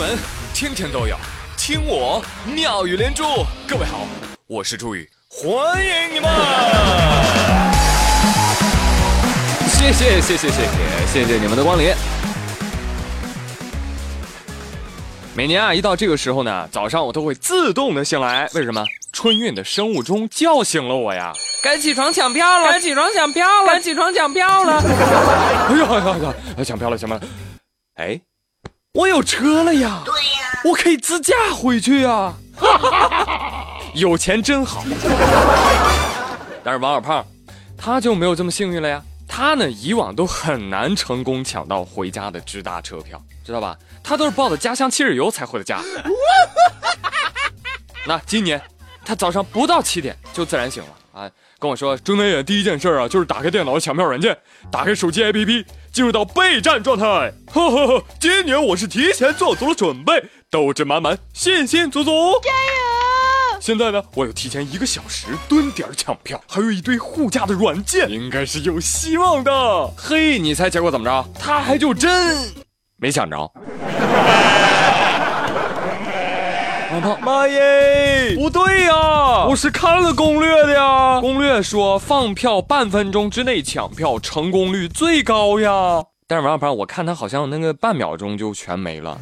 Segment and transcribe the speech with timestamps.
[0.00, 0.16] 门
[0.54, 1.14] 天天都有
[1.58, 3.22] 听我妙语连珠。
[3.68, 4.06] 各位好，
[4.46, 6.30] 我是朱宇，欢迎你们！
[9.68, 11.92] 谢谢谢谢谢谢谢谢你们的光临。
[15.34, 18.48] 每年啊，一到这个时候呢，早上我都会自动的醒来。
[18.54, 18.82] 为什么？
[19.12, 21.30] 春运的生物钟叫醒了我呀！
[21.62, 24.78] 该起床抢票了，该起床抢票了，该起床抢票了！
[24.78, 26.16] 哎呀呀
[26.56, 26.64] 呀！
[26.64, 27.22] 抢票了，抢票了！
[27.96, 28.18] 哎，
[28.94, 30.02] 我有车了呀！
[30.04, 32.34] 对呀，我可以自驾回去呀！
[33.94, 34.82] 有钱真好。
[36.64, 37.24] 但是王小胖，
[37.78, 39.00] 他就没有这么幸运了呀。
[39.28, 43.76] 他呢，以往都很难成功抢到回家的直达车票，知道吧？
[44.02, 45.80] 他都是抱着家乡七日游才回的家。
[48.08, 48.60] 那今年。
[49.04, 54.36] 他早上不到七点就自然醒了啊，跟我说睁开眼第一件事啊就是打开电脑抢票软件，
[54.70, 57.04] 打开手机 APP 进入到备战状态。
[57.52, 60.12] 呵呵呵，今年我是提前做足了准备，
[60.48, 62.10] 斗志满满，信心足足，
[62.42, 63.60] 加油！
[63.60, 69.52] 现在呢，我有提前一个小时蹲点抢票，还有一堆护驾的软件，应该是有希望的。
[69.96, 71.28] 嘿，你猜结果怎么着？
[71.38, 72.38] 他还就真
[72.96, 73.52] 没抢着。
[77.22, 78.34] 妈耶！
[78.36, 81.20] 不对呀，我是看了攻略的呀。
[81.20, 86.02] 攻略说放票半分钟之内抢票成功率最高呀。
[86.26, 89.18] 但是王小胖，我看他好像那个半秒钟就全没了。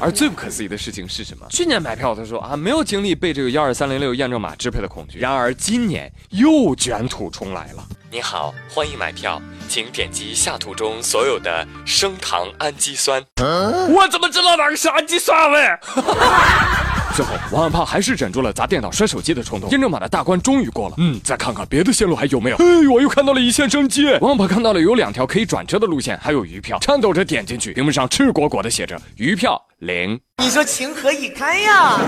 [0.00, 1.46] 而最不可思议的事情是什么？
[1.50, 5.18] 去年买票的时候啊，没有经历被这个幺二三零六验证码支配的恐惧。
[5.18, 7.84] 然而今年又卷土重来了。
[8.10, 9.40] 你好，欢迎买票。
[9.68, 13.20] 请点击下图中所有的升糖氨基酸。
[13.36, 15.66] 我怎么知道哪个是氨基酸喂？
[17.16, 19.70] 最后，王小胖还是忍住了砸电脑、摔手机的冲动。
[19.70, 20.96] 验证码的大关终于过了。
[20.98, 22.56] 嗯，再看看别的线路还有没有。
[22.56, 24.04] 哎，我又看到了一线生机。
[24.20, 26.78] 王小胖看到了有两条可以转车的路线，还有余票。
[26.78, 30.20] 颤抖着点进去，屏幕上赤果果的写着余票零。
[30.42, 31.98] 你说情何以堪呀？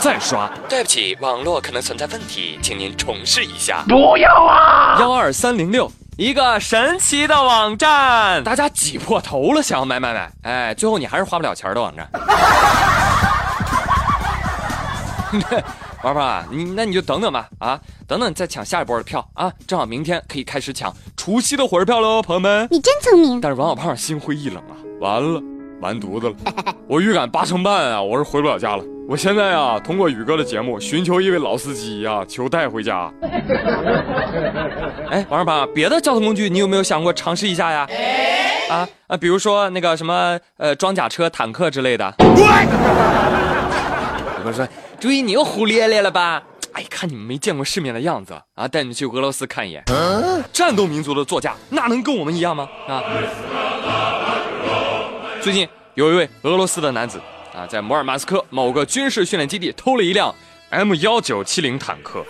[0.00, 3.84] 再刷，对不起，网络可能存在问题，请您重试一下。
[3.86, 4.96] 不要啊！
[4.98, 5.88] 幺二三零六。
[6.18, 12.10] 一个神奇的网站，大家挤破头了想要买买买，哎，最后你还是花不了钱的网站。
[16.02, 22.66] 玩玩啊，你那你就等等吧，啊，等等再抢下一波的票啊，正好明天可以开始抢除夕的火车票喽，朋友们。
[22.70, 23.40] 你真聪明。
[23.40, 25.42] 但是王小胖心灰意冷啊，完了，
[25.80, 26.34] 完犊子了，
[26.88, 28.84] 我预感八成半啊，我是回不了家了。
[29.08, 33.08] 我现在啊，通过宇哥的节目寻求一位老司机呀，求带回家。
[35.08, 37.86] 哎，王二胖，别的交通工具你有没有想过尝试一下呀？
[38.68, 42.12] 啊啊，比如说那个什么呃装甲车、坦克之类的。
[44.46, 44.68] 我说，
[45.00, 46.40] 注意你又胡咧咧了吧？
[46.72, 49.82] 哎，看你们没见过世面的样子啊，带你们去俄罗斯看一眼。
[50.52, 52.68] 战斗民族的座驾，那能跟我们一样吗？
[52.86, 53.02] 啊？
[55.42, 57.20] 最近有一位俄罗斯的男子。
[57.56, 60.32] 啊，在摩尔曼斯克某个军事训练基地偷了一辆
[60.68, 62.22] M 幺九七零坦克。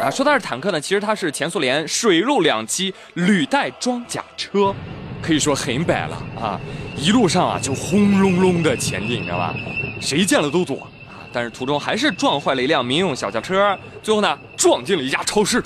[0.00, 4.74] 啊，说它是坦克呢，其实它是前苏联水陆两栖履带装甲车，
[5.22, 6.60] 可以说很摆了啊。
[6.96, 9.54] 一路上啊就轰隆隆的前进，你知道吧？
[10.00, 10.86] 谁见了都躲。
[11.32, 15.58] 但是途中还是撞坏了一辆民用小轿车，最后呢撞进了一家超市。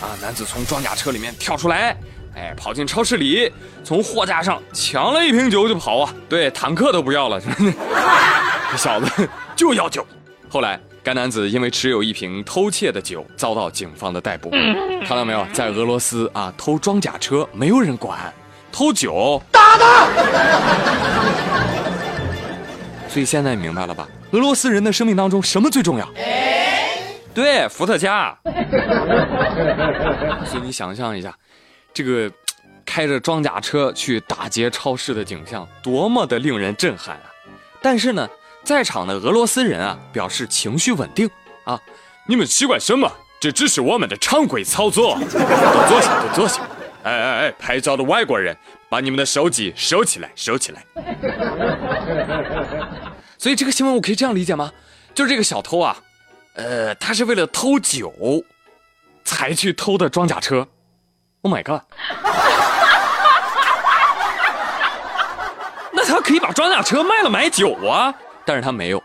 [0.00, 1.96] 啊，男子从装甲车里面跳出来。
[2.34, 3.52] 哎，跑进超市里，
[3.84, 6.14] 从货架上抢了一瓶酒就跑啊！
[6.30, 7.38] 对，坦克都不要了，
[8.72, 10.06] 这小子就要酒。
[10.48, 14.50] 后来，该男子因为持有一瓶偷窃的酒，遭到警方的逮捕。
[15.06, 18.32] 看到没有，在俄罗斯啊，偷装甲车没有人管，
[18.72, 20.08] 偷酒打他。
[23.12, 24.08] 所以现在明白了吧？
[24.30, 26.08] 俄罗斯人的生命当中什么最重要？
[27.34, 28.34] 对，伏特加。
[30.46, 31.34] 所以你想象一下。
[31.92, 32.32] 这个
[32.86, 37.28] 开着装甲车去打劫超市的景象，多么的令人震撼啊！
[37.82, 38.26] 但是呢，
[38.64, 41.28] 在场的俄罗斯人啊表示情绪稳定
[41.64, 41.78] 啊，
[42.26, 43.12] 你们奇怪什么？
[43.38, 45.18] 这只是我们的常规操作。
[45.20, 45.28] 都
[45.86, 46.62] 坐下，都坐下。
[47.02, 48.56] 哎哎哎，拍照的外国人，
[48.88, 50.84] 把你们的手机收起来，收起来。
[53.38, 54.72] 所以这个新闻我可以这样理解吗？
[55.14, 55.96] 就是这个小偷啊，
[56.54, 58.12] 呃，他是为了偷酒
[59.24, 60.66] 才去偷的装甲车。
[61.42, 61.82] Oh my god！
[65.92, 68.14] 那他可以把装甲车卖了买酒啊，
[68.46, 69.02] 但是他没有，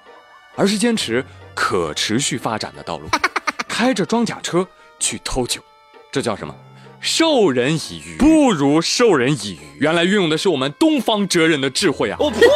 [0.55, 3.09] 而是坚持可持续发展的道路，
[3.67, 4.65] 开着装甲车
[4.99, 5.61] 去偷酒，
[6.11, 6.55] 这叫什么？
[6.99, 9.59] 授人以鱼不如授人以渔。
[9.79, 12.17] 原来运用的是我们东方哲人的智慧啊！
[12.19, 12.39] 我呸！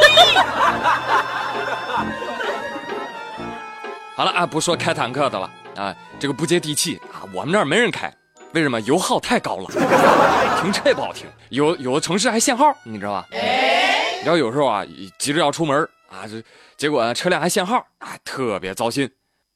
[4.15, 8.13] 好了啊，不说开坦克的了啊，这个不接地气啊，我们这儿没人开。
[8.53, 9.65] 为什么油耗太高了？
[10.61, 13.25] 停车也不好停，有有的城市还限号，你知道吧？
[13.31, 14.85] 你知道有时候啊，
[15.17, 16.43] 急着要出门啊，这
[16.75, 19.09] 结果车辆还限号啊，特别糟心。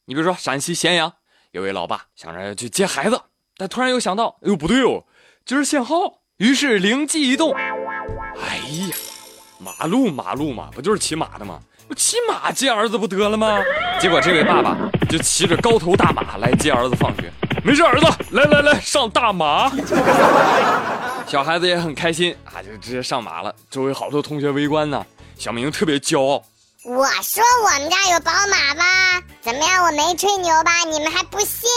[0.05, 1.11] 你比如说陕西咸阳
[1.51, 3.19] 有位老爸想着去接孩子，
[3.57, 5.03] 但突然又想到，哎呦不对哦，
[5.45, 5.95] 今儿限号，
[6.37, 8.57] 于是灵机一动，哎
[8.89, 8.95] 呀，
[9.59, 11.59] 马路马路嘛，不就是骑马的吗？
[11.87, 13.63] 我骑马接儿子不得了吗？
[13.99, 14.75] 结果这位爸爸
[15.07, 17.31] 就骑着高头大马来接儿子放学。
[17.63, 19.71] 没事，儿子，来来来，上大马。
[21.27, 23.55] 小孩子也很开心啊，就直接上马了。
[23.69, 25.05] 周围好多同学围观呢。
[25.37, 26.43] 小明特别骄傲。
[26.87, 29.19] 我说我们家有宝马吧？
[29.41, 29.83] 怎么样？
[29.85, 30.71] 我没吹牛吧？
[30.85, 31.67] 你们还不信？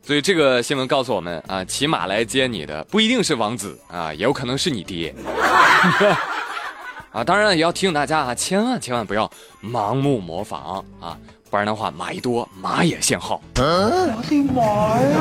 [0.02, 5.14] 所以这个新闻告诉我们啊，骑马来接你的不一定是王子啊，也有可能是你爹。
[7.12, 9.30] 啊，当然也要提醒大家啊，千万千万不要
[9.62, 11.18] 盲目模仿啊。
[11.50, 13.38] 不然的话，马一多，马也限号。
[13.56, 14.62] 我的妈
[14.98, 15.20] 呀！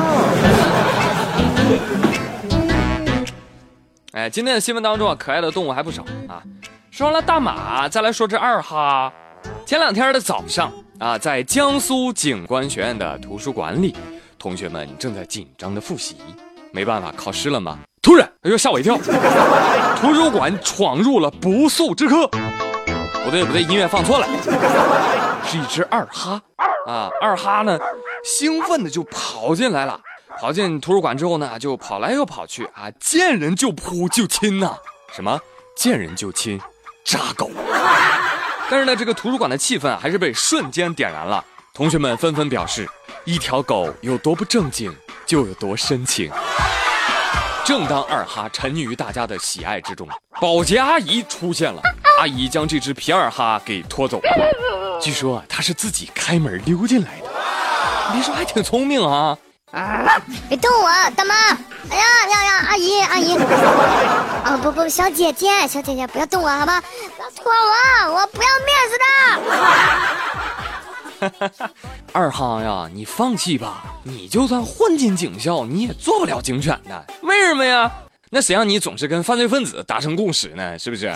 [4.14, 6.42] 哎，今天的新闻当中啊，可爱的动物还不少啊。
[6.94, 9.12] 说完了大马，再来说这二哈。
[9.66, 13.96] 前两天的早上啊，在江苏警官学院的图书馆里，
[14.38, 16.18] 同学们正在紧张的复习。
[16.72, 17.80] 没办法，考试了嘛。
[18.00, 18.96] 突然，哎呦，吓我一跳！
[20.00, 22.28] 图书馆闯入了不速之客。
[22.28, 24.28] 不对不对，音乐放错了，
[25.48, 26.40] 是一只二哈
[26.86, 27.10] 啊！
[27.20, 27.76] 二哈呢，
[28.24, 30.00] 兴奋的就跑进来了，
[30.40, 34.78] 跑进图书馆之后呢，就跑来又跑去啊，见人就扑就亲呐！
[35.12, 35.40] 什么
[35.76, 36.62] 见人就亲，
[37.04, 37.52] 渣狗！
[38.70, 42.88] 但是呢，这个图书馆的气氛还是被瞬间点燃了，同学们纷纷表示，
[43.26, 44.96] 一条狗有多不正经，
[45.26, 46.32] 就有多深情。
[47.66, 50.08] 正当二哈沉溺于大家的喜爱之中，
[50.42, 51.82] 保洁阿姨出现了。
[52.20, 55.00] 阿姨将这只皮二哈给拖走了。
[55.02, 57.30] 据说他是自己开门溜进来的。
[58.14, 59.38] 别说还挺聪明啊！
[59.74, 60.22] 啊！
[60.48, 61.34] 别动我，大妈！
[61.90, 62.66] 哎呀呀呀！
[62.70, 63.36] 阿姨阿姨！
[64.44, 66.80] 啊不不，小姐姐小姐姐，不要动我好吧？
[67.18, 68.98] 不要拖我，我不要面子
[71.60, 71.70] 的。
[72.14, 77.06] 二哈呀，你放弃吧，你就算混进警校，你也做不了警犬的。
[77.24, 77.92] 为什么呀？
[78.30, 80.78] 那谁让你总是跟犯罪分子达成共识呢？
[80.78, 81.12] 是不是？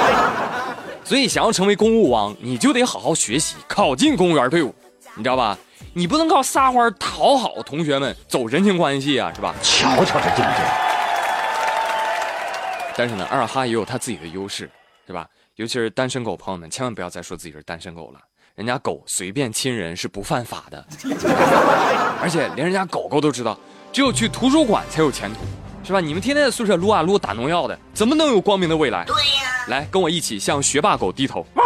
[1.04, 4.74] 所以想要成为公务王，你就得好好学习，考进公务员队伍，
[5.14, 5.58] 你知道吧？
[5.92, 9.54] 你不能靠撒欢讨好同学们，走人情关系啊，是吧？
[9.62, 10.62] 瞧瞧这境界。
[12.96, 14.70] 但是呢，二哈也有他自己的优势，
[15.06, 15.26] 是吧？
[15.56, 18.20] 尤其是单身狗朋友们，千万不要再说自己是单身狗了。
[18.54, 20.84] 人家狗随便亲人是不犯法的，
[22.20, 23.58] 而且连人家狗狗都知道，
[23.92, 25.40] 只有去图书馆才有前途。
[25.84, 26.00] 是吧？
[26.00, 29.04] 你们天天在宿舍撸啊撸打农药的，怎么能有光明的未来？
[29.06, 29.64] 对呀。
[29.68, 31.46] 来，跟我一起向学霸狗低头。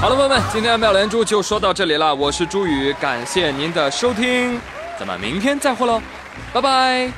[0.00, 2.14] 好了，朋友们，今天的妙连珠就说到这里了。
[2.14, 4.58] 我是朱宇，感谢您的收听，
[4.98, 6.00] 咱们明天再会喽，
[6.54, 7.12] 拜拜。